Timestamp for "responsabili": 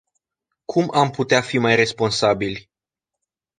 1.75-2.69